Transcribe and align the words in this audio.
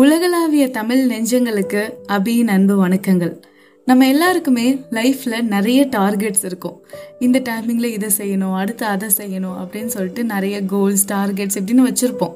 உலகளாவிய 0.00 0.70
தமிழ் 0.70 1.10
நெஞ்சங்களுக்கு 1.10 1.90
அபியின் 2.08 2.46
அன்பு 2.46 2.88
வணக்கங்கள். 2.88 3.40
நம்ம 3.84 4.08
எல்லாருக்குமே 4.08 4.74
லைஃப்பில் 4.90 5.42
நிறைய 5.42 5.86
டார்கெட்ஸ் 5.96 6.44
இருக்கும். 6.44 6.86
இந்த 7.18 7.40
டைமிங்கில் 7.40 7.84
இதை 7.84 8.08
செய்யணும் 8.18 8.54
அடுத்து 8.54 8.86
அதை 8.86 9.08
செய்யணும் 9.16 9.56
அப்படின்னு 9.62 9.86
சொல்லிட்டு 9.86 10.24
நிறைய 10.24 10.64
கோல்ஸ் 10.64 11.12
டார்கெட்ஸ் 11.12 11.58
இப்படின்னு 11.60 11.86
வச்சுருப்போம். 11.88 12.34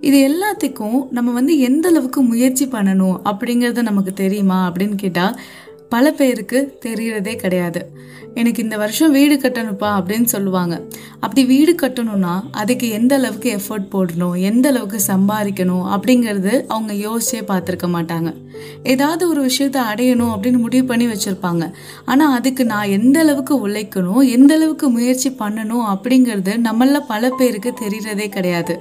இது 0.00 0.18
எல்லாத்துக்கும் 0.28 1.08
நம்ம 1.10 1.32
வந்து 1.32 1.58
எந்த 1.58 1.88
அளவுக்கு 1.88 2.22
முயற்சி 2.22 2.66
பண்ணணும் 2.66 3.20
அப்படிங்கிறத 3.24 3.82
நமக்கு 3.82 4.12
தெரியுமா 4.12 4.72
அப்படின்னு 4.72 4.94
கேட்டால் 4.94 5.40
பல 5.88 6.12
பேருக்கு 6.12 6.78
தெரியறதே 6.84 7.36
கிடையாது. 7.36 7.90
எனக்கு 8.34 8.62
இந்த 8.62 8.76
வருஷம் 8.76 9.12
வீடு 9.12 9.34
கட்டணும்ப்பா 9.36 9.90
அப்படின்னு 9.98 10.24
சொல்லுவாங்க. 10.24 10.80
அப்படி 11.20 11.44
வீடு 11.44 11.72
கட்டணும்னா 11.82 12.42
அதுக்கு 12.50 12.88
எந்த 12.88 13.14
அளவுக்கு 13.14 13.60
எஃபர்ட் 13.60 13.86
போடணும் 13.92 14.40
எந்த 14.40 14.68
அளவுக்கு 14.68 15.00
சம்பாதிக்கணும் 15.06 15.84
அப்படிங்கிறது 15.94 16.66
அவங்க 16.66 16.92
யோசிச்சே 16.92 17.40
பார்த்துருக்க 17.48 17.88
மாட்டாங்க. 17.96 18.34
ஏதாவது 18.82 19.28
ஒரு 19.28 19.46
விஷயத்த 19.46 19.78
அடையணும் 19.92 20.32
அப்படின்னு 20.34 20.58
முடிவு 20.58 20.86
பண்ணி 20.86 21.06
வச்சிருப்பாங்க. 21.06 21.72
ஆனால் 22.04 22.32
அதுக்கு 22.32 22.64
நான் 22.64 22.88
எந்த 22.88 23.20
அளவுக்கு 23.20 23.68
உழைக்கணும் 23.68 24.28
எந்த 24.28 24.54
அளவுக்கு 24.54 24.88
முயற்சி 24.88 25.30
பண்ணணும் 25.30 25.84
அப்படிங்கிறது 25.94 26.54
நம்மள 26.68 27.00
பல 27.08 27.30
பேருக்கு 27.30 27.72
தெரியறதே 27.80 28.28
கிடையாது. 28.28 28.76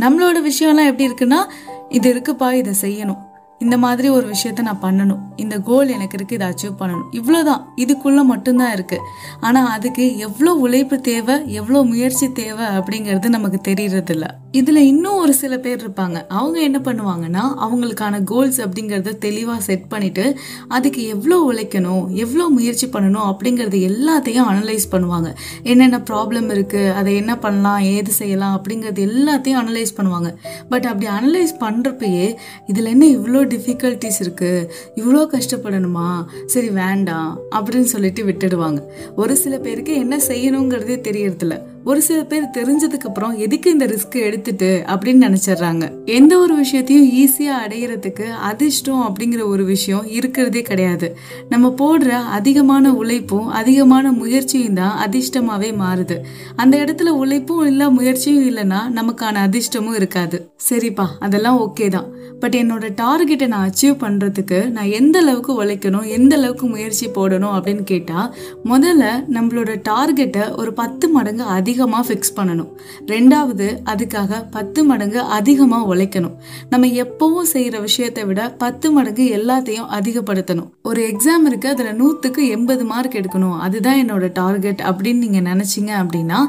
நம்மளோட 0.00 0.36
விஷயம்லாம் 0.50 0.90
எப்படி 0.92 1.08
இருக்குன்னா 1.08 1.40
இது 1.88 2.14
இருக்குப்பா 2.14 2.52
இதை 2.52 2.74
செய்யணும். 2.80 3.18
இந்த 3.58 3.78
மாதிரி 3.78 4.08
ஒரு 4.08 4.30
விஷயத்த 4.30 4.62
நான் 4.62 4.82
பண்ணணும். 4.82 5.33
இந்த 5.36 5.58
கோல் 5.58 5.88
எனக்கு 5.88 6.16
இருக்கு 6.18 6.36
இதை 6.38 6.48
அச்சீவ் 6.48 6.80
பண்ணணும். 6.80 7.08
இவ்வளோதான் 7.20 7.62
இதுக்குள்ள 7.84 8.22
மட்டும்தான் 8.24 8.72
இருக்கு. 8.72 8.98
ஆனா 9.40 9.60
அதுக்கு 9.76 10.04
எவ்வளோ 10.18 10.54
உழைப்பு 10.54 11.00
தேவை 11.00 11.36
எவ்வளோ 11.60 11.82
முயற்சி 11.82 12.32
தேவை 12.32 12.66
அப்படிங்கிறது 12.78 13.28
நமக்கு 13.28 13.60
தெரியறது 13.70 14.14
இல்ல 14.14 14.26
இதுல 14.58 14.76
இன்னும் 14.76 15.16
ஒரு 15.16 15.32
சில 15.34 15.54
பேர் 15.58 15.80
இருப்பாங்க. 15.84 16.18
அவங்க 16.28 16.60
என்ன 16.60 16.78
பண்ணுவாங்கன்னா 16.84 17.44
அவங்களுக்கான 17.64 18.20
கோல்ஸ் 18.24 18.60
அப்படிங்கறத 18.60 19.14
தெளிவா 19.24 19.56
செட் 19.68 19.88
பண்ணிட்டு 19.88 20.24
அதுக்கு 20.68 21.00
எவ்வளோ 21.14 21.36
உழைக்கணும் 21.50 22.04
எவ்வளோ 22.24 22.44
முயற்சி 22.48 22.86
பண்ணணும் 22.86 23.28
அப்படிங்கறது 23.30 23.78
எல்லாத்தையும் 23.90 24.48
அனலைஸ் 24.52 24.86
பண்ணுவாங்க. 24.92 25.30
என்னென்ன 25.62 25.98
ப்ராப்ளம் 26.10 26.48
இருக்கு 26.50 26.82
அதை 26.92 27.16
என்ன 27.16 27.38
பண்ணலாம் 27.38 27.80
ஏது 27.80 28.12
செய்யலாம் 28.12 28.54
அப்படிங்கிறது 28.58 29.02
எல்லாத்தையும் 29.08 29.60
அனலைஸ் 29.62 29.96
பண்ணுவாங்க. 29.96 30.30
பட் 30.68 30.86
அப்படி 30.90 31.08
அனலைஸ் 31.16 31.54
பண்றப்பயே 31.64 32.26
இதுல 32.72 32.92
என்ன 32.94 33.06
இவ்வளோ 33.16 33.42
டிஃபிகல்ட்டிஸ் 33.54 34.20
இருக்கு 34.20 34.52
இவ்வளோ 34.94 35.23
கஷ்டப்படணுமா? 35.30 36.24
சரி 36.46 36.70
வேண்டாம் 36.70 37.38
அப்படின்னு 37.50 37.80
சொல்லிட்டு 37.80 38.24
விட்டுடுவாங்க. 38.24 38.82
ஒரு 39.16 39.36
சில 39.36 39.58
பேருக்கு 39.58 39.94
என்ன 39.94 40.16
செய்யணுங்கிறதே 40.16 40.96
தெரியறதில்ல. 41.00 41.73
ஒரு 41.84 42.02
சில 42.02 42.24
பேர் 42.24 42.44
தெரிஞ்சதுக்கு 42.58 43.06
அப்புறம் 43.06 43.38
எதுக்கு 43.38 43.70
இந்த 43.70 43.86
ரிஸ்க் 43.86 44.16
எடுத்துட்டு 44.22 44.82
அப்படின்னு 44.86 45.22
நினைச்சிடுறாங்க. 45.26 46.04
எந்த 46.04 46.38
ஒரு 46.38 46.54
விஷயத்தையும் 46.54 47.10
ஈஸியா 47.12 47.54
அடையிறதுக்கு 47.66 48.26
அதிர்ஷ்டம் 48.30 49.02
அப்படிங்கிற 49.02 49.46
ஒரு 49.46 49.64
விஷயம் 49.64 50.06
இருக்கிறதே 50.08 50.62
கிடையாது. 50.62 51.16
நம்ம 51.48 51.74
போடுற 51.78 52.08
அதிகமான 52.08 52.94
உழைப்பும் 52.94 53.46
அதிகமான 53.46 54.12
முயற்சியும் 54.12 54.74
தான் 54.74 55.08
அதிர்ஷ்டமாவே 55.08 55.70
மாறுது. 55.82 56.18
அந்த 56.56 56.78
இடத்துல 56.78 57.08
உழைப்பும் 57.08 57.66
இல்லை 57.66 57.90
முயற்சியும் 57.90 58.48
இல்லைன்னா 58.48 58.80
நமக்கான 58.88 59.42
அதிர்ஷ்டமும் 59.48 59.94
இருக்காது. 59.94 60.50
சரிப்பா 60.70 61.06
அதெல்லாம் 61.20 61.60
ஓகே 61.60 61.88
தான். 61.88 62.08
பட் 62.40 62.54
என்னோட 62.54 62.86
டார்கெட்டை 63.02 63.46
நான் 63.46 63.70
அச்சீவ் 63.70 63.94
பண்ணுறதுக்கு 64.00 64.70
நான் 64.70 64.90
எந்த 64.90 65.18
அளவுக்கு 65.18 65.64
உழைக்கணும் 65.64 66.06
எந்த 66.06 66.36
அளவுக்கு 66.36 66.66
முயற்சி 66.66 67.06
போடணும் 67.08 67.54
அப்படின்னு 67.56 67.84
கேட்டால் 67.84 68.34
முதல்ல 68.64 69.04
நம்மளோட 69.32 69.82
டார்கெட்டை 69.88 70.56
ஒரு 70.56 70.72
பத்து 70.72 71.08
மடங்கு 71.08 71.44
அதிகமாக 71.74 72.06
ஃபிக்ஸ் 72.08 72.34
பண்ணணும். 72.36 72.68
ரெண்டாவது 73.06 73.66
அதுக்காக 73.92 74.42
பத்து 74.50 74.84
மடங்கு 74.84 75.20
அதிகமாக 75.20 75.94
உழைக்கணும். 75.94 76.34
நம்ம 76.70 76.86
எப்பவும் 77.02 77.50
செய்கிற 77.52 77.78
விஷயத்தை 77.78 78.24
விட 78.24 78.50
பத்து 78.64 78.90
மடங்கு 78.90 79.24
எல்லாத்தையும் 79.38 79.88
அதிகப்படுத்தணும். 79.98 80.68
ஒரு 80.82 81.02
எக்ஸாம் 81.10 81.46
இருக்கு 81.46 81.68
அதில் 81.68 81.94
நூற்றுக்கு 81.94 82.48
எண்பது 82.48 82.84
மார்க் 82.84 83.18
எடுக்கணும். 83.20 83.58
அதுதான் 83.58 84.00
என்னோட 84.04 84.32
டார்கெட் 84.32 84.82
அப்படின்னு 84.90 85.22
நீங்கள் 85.24 85.46
நினச்சிங்க 85.50 85.92
அப்படின்னா 86.02 86.40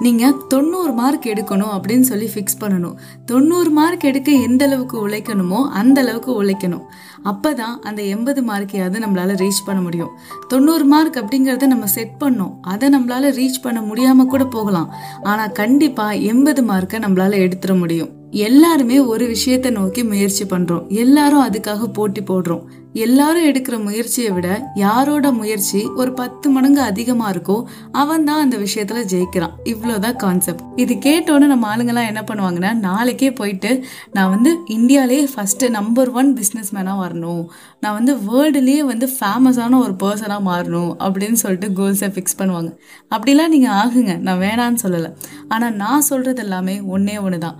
நீங்கள் 0.00 0.36
தொண்ணூறு 0.48 0.92
மார்க் 0.92 1.26
எடுக்கணும் 1.26 1.72
அப்படின்னு 1.76 2.00
சொல்லி 2.00 2.30
ஃபிக்ஸ் 2.34 2.60
பண்ணணும். 2.60 2.94
தொண்ணூறு 3.26 3.70
மார்க் 3.70 4.04
எடுக்க 4.04 4.32
எந்த 4.32 4.64
அளவுக்கு 4.64 5.08
உழைக்கணுமோ 5.08 5.68
அந்த 5.68 6.00
அளவுக்கு 6.00 6.42
உழைக்கணும். 6.42 6.82
அப்போ 7.22 7.54
தான் 7.54 7.80
அந்த 7.82 8.02
எண்பது 8.02 8.42
மார்க்கையாவது 8.42 8.98
நம்மளால் 8.98 9.40
ரீச் 9.42 9.66
பண்ண 9.66 9.82
முடியும். 9.82 10.10
தொண்ணூறு 10.48 10.84
மார்க் 10.84 11.24
அப்படிங்கிறத 11.24 11.66
நம்ம 11.66 11.86
செட் 11.86 12.16
பண்ணோம். 12.20 12.54
அதை 12.60 12.88
நம்மளால் 12.88 13.36
ரீச் 13.40 13.62
பண்ண 13.62 13.80
முடியாமல் 13.80 14.26
கூட 14.26 14.44
போகலாம். 14.44 14.94
ஆனால் 15.22 15.52
கண்டிப்பாக 15.52 16.14
எண்பது 16.14 16.62
மார்க்கை 16.62 17.00
நம்மளால் 17.00 17.40
எடுத்துட 17.44 17.78
முடியும். 17.78 18.23
எல்லாருமே 18.34 18.96
ஒரு 19.00 19.26
விஷயத்தை 19.26 19.70
நோக்கி 19.70 20.02
முயற்சி 20.04 20.44
பண்றோம். 20.44 20.86
எல்லாரும் 21.02 21.44
அதுக்காக 21.48 21.86
போட்டி 21.98 22.20
போடுறோம். 22.20 22.64
எல்லாரும் 23.04 23.46
எடுக்கிற 23.50 23.76
முயற்சியை 23.84 24.30
விட 24.30 24.48
யாரோட 24.74 25.30
முயற்சி 25.32 25.80
ஒரு 26.00 26.12
பத்து 26.12 26.50
மடங்கு 26.50 26.80
அதிகமா 26.80 27.30
இருக்கோ 27.32 27.56
அவன் 27.92 28.24
தான் 28.24 28.42
அந்த 28.44 28.56
விஷயத்துல 28.56 29.00
ஜெயிக்கிறான். 29.12 29.54
இவ்வளவுதான் 29.64 30.16
கான்செப்ட் 30.16 30.62
இது 30.82 30.94
கேட்டோன்னு 30.94 31.46
நம்ம 31.52 31.76
ஆளுங்கெல்லாம் 31.76 32.10
என்ன 32.10 32.22
பண்ணுவாங்கன்னா 32.28 32.72
நாளைக்கே 32.78 33.30
போயிட்டு 33.32 33.84
நான் 34.12 34.30
வந்து 34.30 34.56
இந்தியாலேயே 34.76 35.24
ஃபர்ஸ்ட் 35.34 35.64
நம்பர் 35.78 36.10
ஒன் 36.10 36.30
பிஸ்னஸ் 36.38 36.72
மேனா 36.76 36.94
வரணும். 37.04 37.44
நான் 37.80 37.92
வந்து 37.92 38.14
வேர்ல்டுலேயே 38.28 38.84
வந்து 38.92 39.08
ஃபேமஸான 39.20 39.80
ஒரு 39.80 39.94
பர்சனாக 40.04 40.48
மாறணும் 40.50 40.92
அப்படின்னு 41.04 41.32
சொல்லிட்டு 41.32 41.70
கோல்ஸை 41.80 42.10
ஃபிக்ஸ் 42.16 42.38
பண்ணுவாங்க. 42.38 42.72
அப்படிலாம் 43.16 43.54
நீங்கள் 43.56 43.76
ஆகுங்க. 43.82 44.18
நான் 44.18 44.42
வேணான்னு 44.46 44.82
சொல்லலை. 44.84 45.12
ஆனால் 45.48 45.74
நான் 45.74 46.00
சொல்கிறது 46.00 46.42
எல்லாமே 46.42 46.80
ஒன்றே 46.80 47.18
ஒன்று 47.18 47.38
தான் 47.38 47.58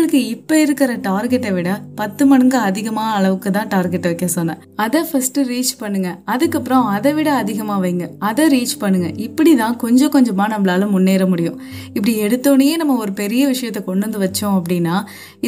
உங்களுக்கு 0.00 0.28
இப்போ 0.34 0.54
இருக்கிற 0.64 0.90
டார்கெட்டை 1.06 1.50
விட 1.54 1.70
பத்து 1.98 2.22
மடங்கு 2.28 2.56
அதிகமாக 2.68 3.16
அளவுக்கு 3.16 3.48
தான் 3.56 3.66
டார்கெட் 3.72 4.06
வைக்க 4.08 4.26
சொன்னேன். 4.34 4.60
அதை 4.84 5.00
ஃபஸ்ட்டு 5.08 5.42
ரீச் 5.50 5.72
பண்ணுங்க. 5.80 6.10
அதுக்கப்புறம் 6.34 6.84
அதை 6.94 7.10
விட 7.16 7.28
அதிகமாக 7.40 7.78
வைங்க. 7.84 8.04
அதை 8.28 8.44
ரீச் 8.54 8.72
பண்ணுங்க. 8.82 9.08
இப்படி 9.26 9.50
தான் 9.54 9.74
கொஞ்சம் 9.82 10.12
கொஞ்சமாக 10.14 10.48
நம்மளால 10.52 10.86
முன்னேற 10.94 11.24
முடியும். 11.32 11.58
இப்படி 11.96 12.14
எடுத்தோடனே 12.26 12.68
நம்ம 12.82 12.96
ஒரு 13.02 13.12
பெரிய 13.20 13.42
விஷயத்தை 13.52 13.82
கொண்டு 13.88 14.06
வந்து 14.06 14.22
வச்சோம் 14.24 14.56
அப்படின்னா 14.60 14.94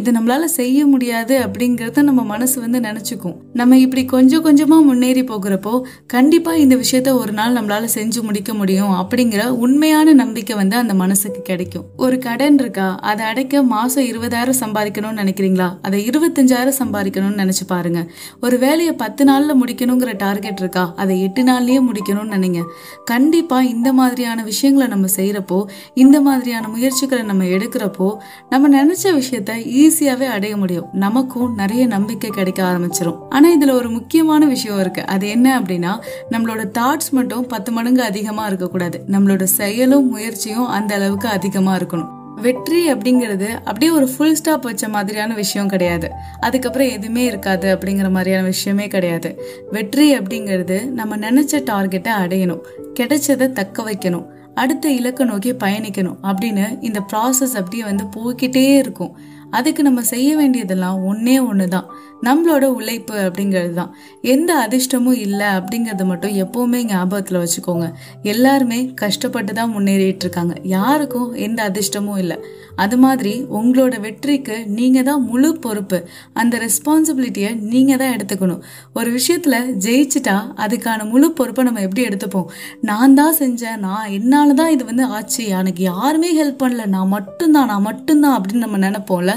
இது 0.00 0.14
நம்மளால 0.18 0.50
செய்ய 0.58 0.84
முடியாது 0.92 1.36
அப்படிங்கிறத 1.46 2.04
நம்ம 2.10 2.24
மனசு 2.32 2.56
வந்து 2.64 2.80
நினச்சிக்கும். 2.88 3.36
நம்ம 3.60 3.78
இப்படி 3.84 4.04
கொஞ்சம் 4.14 4.44
கொஞ்சமாக 4.48 4.86
முன்னேறி 4.90 5.24
போகிறப்போ 5.32 5.74
கண்டிப்பாக 6.16 6.62
இந்த 6.64 6.78
விஷயத்த 6.84 7.16
ஒரு 7.22 7.34
நாள் 7.40 7.56
நம்மளால 7.60 7.90
செஞ்சு 7.96 8.22
முடிக்க 8.28 8.52
முடியும் 8.60 8.94
அப்படிங்கிற 9.00 9.48
உண்மையான 9.66 10.16
நம்பிக்கை 10.22 10.56
வந்து 10.62 10.78
அந்த 10.82 10.96
மனசுக்கு 11.02 11.42
கிடைக்கும். 11.50 11.88
ஒரு 12.04 12.18
கடன் 12.28 12.60
இருக்கா? 12.64 12.90
அதை 13.12 13.24
அடைக்க 13.32 13.64
மாதம் 13.74 14.08
இருபதாயிரம் 14.32 14.60
சம்பாதிக்கணும்னு 14.60 15.20
நினைக்கிறீங்களா? 15.22 15.78
அதை 15.82 16.08
இருபத்தஞ்சாயிரம் 16.08 16.72
சம்பாதிக்கணும்னு 16.78 17.38
நினைச்சு 17.40 17.64
பாருங்க. 17.66 18.06
ஒரு 18.40 18.58
வேலையை 18.58 18.94
பத்து 18.94 19.24
நாளில் 19.24 19.64
முடிக்கணுங்கிற 19.64 20.16
டார்கெட் 20.16 20.58
இருக்கா? 20.58 20.92
அதை 20.96 21.22
எட்டு 21.22 21.42
நாள்லயே 21.42 21.80
முடிக்கணும்னு 21.88 22.34
நினைங்க. 22.34 22.62
கண்டிப்பா 23.04 23.62
இந்த 23.62 23.92
மாதிரியான 23.92 24.42
விஷயங்களை 24.42 24.90
நம்ம 24.90 25.06
செய்யறப்போ 25.16 25.64
இந்த 25.94 26.20
மாதிரியான 26.20 26.68
முயற்சிகளை 26.68 27.24
நம்ம 27.24 27.44
எடுக்கிறப்போ 27.44 28.16
நம்ம 28.48 28.84
நினைச்ச 28.84 29.02
விஷயத்த 29.02 29.50
ஈஸியாவே 29.82 30.26
அடைய 30.26 30.56
முடியும். 30.56 30.88
நமக்கும் 30.92 31.54
நிறைய 31.54 31.86
நம்பிக்கை 31.86 32.30
கிடைக்க 32.30 32.62
ஆரம்பிச்சிடும் 32.72 33.18
ஆனா 33.28 33.48
இதுல 33.48 33.70
ஒரு 33.70 33.90
முக்கியமான 33.90 34.46
விஷயம் 34.46 34.80
இருக்கு. 34.80 35.06
அது 35.06 35.28
என்ன 35.28 35.60
அப்படின்னா 35.60 35.98
நம்மளோட 36.30 36.70
தாட்ஸ் 36.78 37.10
மட்டும் 37.10 37.46
பத்து 37.46 37.72
மடங்கு 37.72 38.02
அதிகமா 38.02 38.46
இருக்கக்கூடாது. 38.46 39.04
நம்மளோட 39.10 39.42
செயலும் 39.42 40.08
முயற்சியும் 40.08 40.66
அந்த 40.66 40.94
அளவுக்கு 40.94 41.28
அதிகமா 41.28 41.76
இருக்கணும். 41.76 42.20
வெற்றி 42.36 42.92
அப்படிங்கிறது 42.92 43.46
அப்படியே 43.46 43.90
ஒரு 43.90 44.08
ஃபுல் 44.08 44.34
ஸ்டாப் 44.34 44.62
வச்ச 44.62 44.88
மாதிரியான 44.88 45.34
விஷயம் 45.34 45.68
கிடையாது. 45.68 46.10
அதுக்கப்புறம் 46.40 46.88
எதுவுமே 46.88 47.24
இருக்காது 47.24 47.76
அப்படிங்கிற 47.76 48.10
மாதிரியான 48.10 48.44
விஷயமே 48.44 48.86
கிடையாது. 48.86 49.42
வெற்றி 49.70 50.18
அப்படிங்கிறது 50.18 50.84
நம்ம 50.84 51.16
நினைச்ச 51.16 51.52
டார்கெட்டை 51.52 52.10
அடையணும். 52.24 52.60
கிடைச்சதை 53.00 53.52
தக்க 53.52 53.90
வைக்கணும். 53.90 54.26
அடுத்த 54.54 54.90
இலக்கை 54.90 55.26
நோக்கி 55.26 55.52
பயணிக்கணும் 55.52 56.16
அப்படின்னு 56.22 56.78
இந்த 56.80 57.00
ப்ராசஸ் 57.12 57.54
அப்படியே 57.54 57.84
வந்து 57.84 58.04
போய்கிட்டே 58.04 58.76
இருக்கும். 58.76 59.18
அதுக்கு 59.50 59.82
நம்ம 59.82 60.02
செய்ய 60.02 60.36
வேண்டியதெல்லாம் 60.36 61.04
ஒன்றே 61.04 61.38
ஒன்று 61.38 61.68
தான் 61.68 61.86
நம்மளோட 62.26 62.64
உழைப்பு 62.78 63.14
அப்படிங்கிறது 63.26 63.72
தான். 63.72 63.92
எந்த 64.34 64.50
அதிர்ஷ்டமும் 64.64 65.20
இல்லை 65.26 65.48
அப்படிங்கிறத 65.58 66.04
மட்டும் 66.10 66.34
எப்போவுமே 66.44 66.80
ஞாபகத்தில் 66.90 67.40
வச்சுக்கோங்க. 67.42 67.86
எல்லாருமே 68.32 68.78
கஷ்டப்பட்டு 69.02 69.52
தான் 69.52 69.72
முன்னேறிட்டு 69.76 70.26
இருக்காங்க 70.26 70.54
யாருக்கும் 70.76 71.30
எந்த 71.46 71.62
அதிர்ஷ்டமும் 71.70 72.20
இல்லை. 72.24 72.38
அது 72.82 72.96
மாதிரி 72.96 73.32
உங்களோட 73.58 73.94
வெற்றிக்கு 74.00 74.54
நீங்கள் 74.76 75.06
தான் 75.08 75.24
முழு 75.30 75.48
பொறுப்பு. 75.64 75.98
அந்த 76.32 76.58
ரெஸ்பான்சிபிலிட்டியை 76.66 77.50
நீங்கள் 77.72 78.00
தான் 78.02 78.14
எடுத்துக்கணும். 78.16 78.62
ஒரு 78.98 79.10
விஷயத்தில் 79.10 79.58
ஜெயிச்சிட்டா 79.86 80.36
அதுக்கான 80.66 81.08
முழு 81.10 81.28
பொறுப்பை 81.40 81.64
நம்ம 81.64 81.82
எப்படி 81.88 82.06
எடுத்துப்போம்? 82.08 82.48
நான் 82.90 83.18
தான் 83.20 83.36
செஞ்சேன். 83.42 83.82
நான் 83.86 84.12
என்னால் 84.18 84.58
தான் 84.62 84.72
இது 84.76 84.84
வந்து 84.84 85.04
ஆச்சு. 85.18 85.44
எனக்கு 85.48 85.82
யாருமே 85.92 86.30
ஹெல்ப் 86.40 86.62
பண்ணல. 86.64 86.86
நான் 86.96 87.12
மட்டும்தான் 87.16 87.70
நான் 87.72 87.88
மட்டும்தான் 87.90 88.36
அப்படின்னு 88.38 88.64
நம்ம 88.66 88.80
நினைப்போம்ல. 88.88 89.34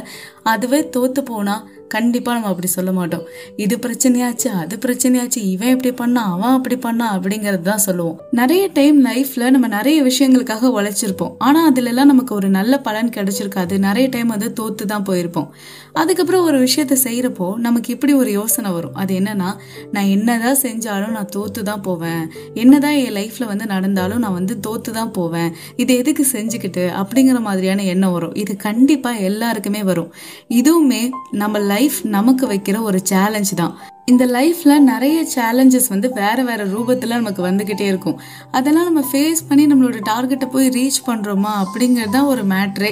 அதுவே 0.54 0.80
தோற்று 0.96 1.24
போனால் 1.24 1.64
கண்டிப்பாக 1.88 2.38
நம்ம 2.38 2.50
அப்படி 2.50 2.68
சொல்ல 2.68 2.92
மாட்டோம். 2.92 3.24
இது 3.56 3.78
பிரச்சனையாச்சு 3.78 4.48
அது 4.48 4.78
பிரச்சனையாச்சு 4.86 5.38
இவன் 5.38 5.70
இப்படி 5.70 5.92
பண்ணா 5.94 6.32
அவன் 6.32 6.52
அப்படி 6.52 6.78
பண்ணா 6.78 7.18
அப்படிங்கிறது 7.18 7.62
தான் 7.62 7.78
சொல்லுவோம். 7.78 8.18
நிறைய 8.32 8.70
டைம் 8.74 9.06
லைஃப்ல 9.06 9.50
நம்ம 9.50 9.68
நிறைய 9.68 10.04
விஷயங்களுக்காக 10.04 10.72
உழைச்சிருப்போம். 10.78 11.34
ஆனால் 11.38 11.66
அதுல 11.66 11.90
எல்லாம் 11.90 12.08
நமக்கு 12.08 12.36
ஒரு 12.36 12.50
நல்ல 12.50 12.80
பலன் 12.80 13.10
கிடைச்சிருக்காது. 13.10 13.78
நிறைய 13.78 14.08
டைம் 14.10 14.30
அது 14.30 14.54
தோத்து 14.60 14.86
தான் 14.86 15.04
போயிருப்போம். 15.04 15.50
அதுக்கப்புறம் 15.94 16.44
ஒரு 16.44 16.58
விஷயத்த 16.60 16.96
செய்யறப்போ 17.04 17.56
நமக்கு 17.58 17.94
இப்படி 17.94 18.14
ஒரு 18.14 18.32
யோசனை 18.32 18.72
வரும். 18.72 18.94
அது 18.94 19.20
என்னன்னா 19.20 19.50
நான் 19.92 20.04
என்னதான் 20.04 20.58
செஞ்சாலும் 20.62 21.08
நான் 21.08 21.30
தோத்து 21.36 21.62
தான் 21.62 21.82
போவேன். 21.82 22.24
என்னதான் 22.54 22.92
என் 22.92 23.14
லைஃப்ல 23.14 23.46
வந்து 23.46 23.66
நடந்தாலும் 23.66 24.20
நான் 24.20 24.34
வந்து 24.34 24.60
தோத்து 24.68 24.92
தான் 24.92 25.12
போவேன். 25.12 25.52
இது 25.76 25.98
எதுக்கு 25.98 26.26
செஞ்சுக்கிட்டு? 26.34 26.84
அப்படிங்கிற 27.02 27.40
மாதிரியான 27.40 27.84
எண்ணம் 27.84 28.12
வரும். 28.12 28.36
இது 28.36 28.56
கண்டிப்பா 28.58 29.14
எல்லாருக்குமே 29.30 29.84
வரும். 29.84 30.12
இதுவுமே 30.50 31.10
நம்ம 31.32 31.60
லைஃப் 31.75 32.00
நமக்கு 32.16 32.45
வைக்கிற 32.54 32.77
ஒரு 32.89 33.01
சேலஞ்ச் 33.12 33.54
தான். 33.62 33.75
இந்த 34.12 34.24
லைஃப்பில் 34.34 34.86
நிறைய 34.90 35.18
சேலஞ்சஸ் 35.36 35.88
வந்து 35.92 36.07
வேறு 36.18 36.42
வேறு 36.48 36.63
ரூபத்தில் 36.74 37.18
நமக்கு 37.19 37.42
வந்துக்கிட்டே 37.48 37.86
இருக்கும். 37.92 38.18
அதெல்லாம் 38.57 38.88
நம்ம 38.90 39.02
ஃபேஸ் 39.12 39.42
பண்ணி 39.50 39.63
நம்மளோட 39.72 40.00
டார்கெட்டை 40.12 40.48
போய் 40.56 40.74
ரீச் 40.78 41.06
பண்ணுறோமா 41.07 41.54
அப்படிங்கிறது 41.63 42.16
தான் 42.18 42.31
ஒரு 42.34 42.44
மேட்ரே 42.52 42.92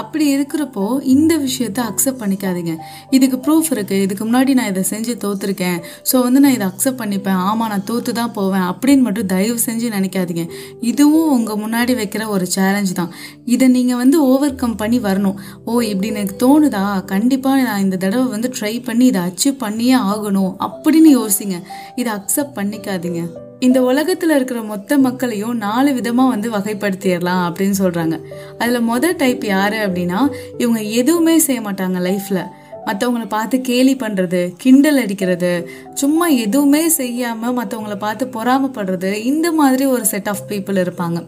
அப்படி 0.00 0.26
இருக்கிறப்போ 0.34 0.84
இந்த 1.14 1.32
விஷயத்த 1.46 1.80
அக்செப்ட் 1.88 2.20
பண்ணிக்காதீங்க. 2.20 2.74
இதுக்கு 3.16 3.38
ப்ரூஃப் 3.46 3.68
இருக்குது 3.74 4.04
இதுக்கு 4.04 4.24
முன்னாடி 4.28 4.52
நான் 4.58 4.70
இதை 4.72 4.82
செஞ்சு 4.90 5.14
தோற்றுருக்கேன் 5.24 5.80
ஸோ 6.10 6.22
வந்து 6.26 6.40
நான் 6.44 6.54
இதை 6.58 6.66
அக்செப்ட் 6.70 7.00
பண்ணிப்பேன். 7.02 7.40
ஆமாம் 7.48 7.70
நான் 7.72 7.84
தோற்று 7.90 8.12
தான் 8.20 8.32
போவேன் 8.38 8.64
அப்படின்னு 8.70 9.04
மட்டும் 9.08 9.28
தயவு 9.34 9.58
செஞ்சு 9.66 9.88
நினைக்காதீங்க. 9.96 10.44
இதுவும் 10.90 11.32
உங்கள் 11.36 11.60
முன்னாடி 11.64 11.94
வைக்கிற 12.00 12.22
ஒரு 12.36 12.46
சேலஞ்ச் 12.56 12.92
தான். 13.00 13.10
இதை 13.56 13.68
நீங்கள் 13.76 14.00
வந்து 14.02 14.20
ஓவர் 14.30 14.56
கம் 14.62 14.78
பண்ணி 14.84 15.00
வரணும். 15.08 15.36
ஓ 15.66 15.82
இப்படி 15.90 16.10
எனக்கு 16.14 16.36
தோணுதா? 16.44 16.84
கண்டிப்பாக 17.12 17.66
நான் 17.68 17.84
இந்த 17.86 17.98
தடவை 18.06 18.24
வந்து 18.36 18.50
ட்ரை 18.60 18.74
பண்ணி 18.88 19.06
இதை 19.12 19.22
அச்சீவ் 19.28 19.62
பண்ணியே 19.66 19.98
ஆகணும். 20.12 20.51
அப்படின்னு 20.60 21.18
யோசிங்க. 21.18 21.62
இதை 21.96 22.12
அக்செப்ட் 22.12 22.56
பண்ணிக்காதீங்க. 22.56 23.28
இந்த 23.58 23.80
உலகத்துல 23.80 24.34
இருக்கிற 24.34 24.62
மொத்த 24.62 24.98
மக்களையும் 24.98 25.56
நாலு 25.56 25.92
விதமா 25.92 26.28
வந்து 26.28 26.50
வகைப்படுத்திடலாம் 26.50 27.52
அப்படின்னு 27.52 27.74
சொல்றாங்க. 27.78 28.20
அதுல 28.58 28.80
மொதல் 28.80 29.16
டைப் 29.16 29.44
யாரு 29.44 29.76
அப்படின்னா 29.76 30.28
இவங்க 30.58 30.80
எதுவுமே 30.80 31.38
செய்ய 31.38 31.60
மாட்டாங்க 31.60 32.00
லைஃப்ல 32.08 32.46
மற்றவங்கள 32.86 33.26
பார்த்து 33.28 33.56
கேலி 33.60 33.94
பண்ணுறது 33.96 34.40
கிண்டல் 34.56 35.00
அடிக்கிறது 35.02 35.52
சும்மா 35.94 36.26
எதுவுமே 36.44 36.88
செய்யாமல் 36.88 37.56
மற்றவங்கள 37.58 37.96
பார்த்து 37.96 38.24
பொறாமப்படுறது 38.26 39.12
இந்த 39.32 39.52
மாதிரி 39.52 39.84
ஒரு 39.86 40.04
செட் 40.04 40.28
ஆஃப் 40.28 40.44
பீப்புள் 40.48 40.82
இருப்பாங்க. 40.84 41.18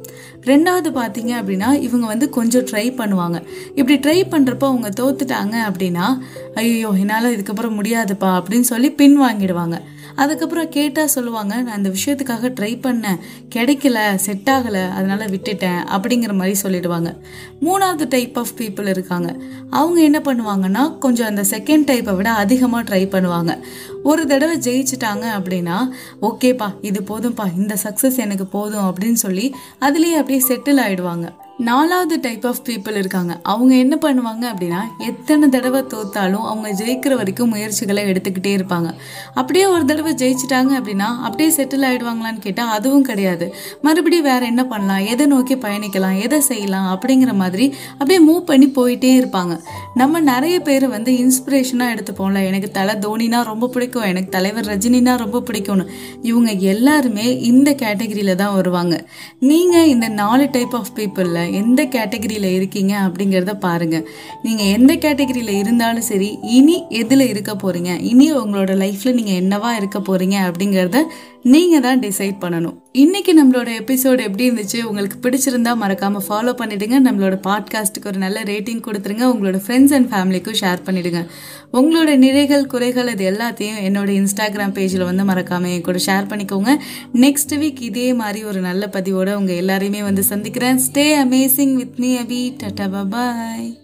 ரெண்டாவது 0.51 0.91
பார்த்தீங்க 1.01 1.33
அப்படின்னா 1.41 1.69
இவங்க 1.81 2.07
வந்து 2.07 2.29
கொஞ்சம் 2.31 2.67
ட்ரை 2.71 2.87
பண்ணுவாங்க. 3.01 3.39
இப்படி 3.75 3.99
ட்ரை 3.99 4.19
பண்ணுறப்போ 4.35 4.69
அவங்க 4.73 4.91
தோத்துட்டாங்க 5.01 5.57
அப்படின்னா 5.69 6.07
ஐயோ 6.55 6.93
என்னால் 7.03 7.35
இதுக்கப்புறம் 7.37 7.79
முடியாதுப்பா 7.81 8.31
அப்படின்னு 8.39 8.69
சொல்லி 8.73 8.91
பின் 9.01 9.19
வாங்கிடுவாங்க 9.21 9.79
அதுக்கப்புறம் 10.17 10.69
கேட்டால் 10.69 11.07
சொல்லுவாங்க 11.07 11.63
நான் 11.63 11.77
இந்த 11.77 11.91
விஷயத்துக்காக 11.91 12.51
ட்ரை 12.61 12.73
பண்ணேன் 12.87 13.19
கிடைக்கல 13.55 14.15
செட் 14.15 14.51
ஆகலை 14.51 14.91
அதனால் 14.91 15.31
விட்டுட்டேன் 15.31 15.81
அப்படிங்கிற 15.97 16.35
மாதிரி 16.35 16.57
சொல்லிடுவாங்க. 16.63 17.17
மூணாவது 17.63 18.09
டைப் 18.09 18.39
ஆஃப் 18.39 18.55
பீப்புள் 18.59 18.87
இருக்காங்க. 18.87 19.37
அவங்க 19.71 20.01
என்ன 20.01 20.19
பண்ணுவாங்கன்னா 20.25 20.99
கொஞ்சம் 20.99 21.27
அந்த 21.27 21.43
செகண்ட் 21.43 21.89
டைப்பை 21.91 22.17
விட 22.17 22.31
அதிகமாக 22.31 22.97
ட்ரை 22.97 23.03
பண்ணுவாங்க. 23.03 23.59
ஒரு 24.03 24.27
தடவை 24.27 24.59
ஜெயிச்சிட்டாங்க 24.59 25.27
அப்படின்னா 25.39 25.77
ஓகேப்பா 26.23 26.69
இது 26.81 27.01
போதும்ப்பா 27.09 27.47
இந்த 27.57 27.77
சக்ஸஸ் 27.83 28.17
எனக்கு 28.17 28.47
போதும் 28.47 28.87
அப்படின்னு 28.91 29.21
சொல்லி 29.27 29.55
அதுலேயே 29.81 30.17
அப்படியே 30.21 30.43
செட்டில் 30.49 30.83
ஆகிடுவாங்க 30.85 31.29
நாலாவது 31.59 32.19
டைப் 32.21 32.47
ஆஃப் 32.47 32.61
பீப்புள் 32.65 32.97
இருக்காங்க. 32.97 33.41
அவங்க 33.43 33.75
என்ன 33.75 33.99
பண்ணுவாங்க 34.01 34.45
அப்படின்னா 34.55 34.81
எத்தனை 34.99 35.49
தடவை 35.49 35.83
தோத்தாலும் 35.83 36.45
அவங்க 36.45 36.73
ஜெயிக்கிற 36.73 37.15
வரைக்கும் 37.15 37.49
முயற்சிகளை 37.49 38.05
எடுத்துக்கிட்டே 38.05 38.47
இருப்பாங்க. 38.47 38.93
அப்படியே 39.35 39.67
ஒரு 39.67 39.85
தடவை 39.85 40.13
ஜெயிச்சிட்டாங்க 40.13 40.73
அப்படின்னா 40.83 40.99
அப்படியே 40.99 41.57
செட்டில் 41.57 41.85
ஆகிடுவாங்களான்னு 41.85 42.39
கேட்டால் 42.39 42.69
அதுவும் 42.69 43.03
கிடையாது. 43.03 43.55
மறுபடியும் 43.83 44.25
வேற 44.25 44.47
என்ன 44.47 44.65
பண்ணலாம்? 44.65 45.07
எதை 45.07 45.27
நோக்கி 45.27 45.55
பயணிக்கலாம்? 45.55 46.21
எதை 46.21 46.41
செய்யலாம்? 46.41 46.99
அப்படிங்கிற 46.99 47.35
மாதிரி 47.35 47.75
அப்படியே 47.93 48.31
மூவ் 48.31 48.41
பண்ணி 48.41 48.67
போயிட்டே 48.67 49.25
இருப்பாங்க. 49.25 49.61
நம்ம 49.95 50.21
நிறைய 50.21 50.61
பேர் 50.61 50.89
வந்து 50.89 51.13
இன்ஸ்பிரேஷனாக 51.13 51.95
எடுத்துப்போம்ல. 51.95 52.47
எனக்கு 52.47 52.71
தலை 52.71 52.95
தோனினா 52.95 53.45
ரொம்ப 53.45 53.69
பிடிக்கும். 53.69 54.03
எனக்கு 54.03 54.29
தலைவர் 54.29 54.67
ரஜினினா 54.67 55.17
ரொம்ப 55.17 55.43
பிடிக்கும்னு. 55.51 55.87
இவங்க 56.23 56.51
எல்லாருமே 56.51 57.41
இந்த 57.41 57.71
கேட்டகரியில் 57.71 58.35
தான் 58.35 58.55
வருவாங்க. 58.55 59.05
நீங்கள் 59.39 59.89
இந்த 59.89 60.09
நாலு 60.09 60.49
டைப் 60.53 60.77
ஆஃப் 60.77 60.87
பீப்புளில் 60.95 61.44
எந்த 61.51 61.85
கேட்டகரியில் 61.85 62.49
இருக்கீங்க 62.55 62.95
அப்படிங்கிறத 63.07 63.55
பாருங்கள் 63.59 64.07
நீங்கள் 64.43 64.67
எந்த 64.67 64.95
கேட்டகரியில் 64.95 65.49
இருந்தாலும் 65.49 66.09
சரி 66.11 66.39
இனி 66.43 66.85
எதில் 66.89 67.29
இருக்க 67.29 67.55
போகிறீங்க 67.55 68.01
இனி 68.01 68.33
உங்களோட 68.33 68.75
லைஃப்பில் 68.77 69.15
நீங்கள் 69.15 69.41
என்னவா 69.43 69.77
இருக்க 69.77 70.01
போகிறீங்க 70.01 70.39
அப்படிங்கிறத 70.49 71.03
நீங்கள் 71.43 71.81
தான் 71.81 72.01
டிசைட் 72.01 72.43
பண்ணணும். 72.45 72.84
இன்னைக்கு 72.97 73.45
நம்மளோட 73.45 73.67
எபிசோடு 73.67 74.21
எப்படி 74.21 74.51
இருந்துச்சு? 74.51 74.83
உங்களுக்கு 74.83 75.29
பிடிச்சிருந்தா 75.29 75.71
மறக்காம 75.83 76.17
ஃபாலோ 76.29 76.53
பண்ணிடுங்க. 76.53 76.97
நம்மளோட 77.05 77.39
பாட்காஸ்ட்டுக்கு 77.47 78.07
ஒரு 78.07 78.19
நல்ல 78.19 78.43
ரேட்டிங் 78.43 78.83
கொடுத்துருங்க. 78.87 79.25
உங்களோட 79.35 79.61
ஃப்ரெண்ட்ஸ் 79.67 79.95
அண்ட் 79.95 80.13
ஃபேமிலிக்கும் 80.13 80.55
ஷேர் 80.61 80.79
பண்ணிடுங்க. 80.85 81.27
உங்களோட 81.73 82.17
நிறைகள் 82.17 82.67
குறைகள் 82.67 83.09
இது 83.09 83.31
எல்லாத்தையும் 83.31 83.85
என்னோட 83.85 84.11
இன்ஸ்டாகிராம் 84.11 84.73
பேஜில் 84.73 85.05
வந்து 85.05 85.25
மறக்காம 85.25 85.73
என் 85.73 85.81
கூட 85.81 85.99
ஷேர் 86.07 86.27
பண்ணிக்கோங்க. 86.27 86.77
நெக்ஸ்ட் 87.15 87.55
வீக் 87.55 87.81
இதே 87.81 88.15
மாதிரி 88.15 88.45
ஒரு 88.45 88.61
நல்ல 88.61 88.89
பதிவோட 88.93 89.35
உங்கள் 89.35 89.61
எல்லாரையுமே 89.61 90.03
வந்து 90.03 90.23
சந்திக்கிறேன். 90.23 90.81
Stay 90.93 91.25
amazing 91.25 91.75
with 91.75 91.95
me 91.97 92.17
Abhi 92.17 92.57
tata 92.63 93.09
bye 93.09 93.84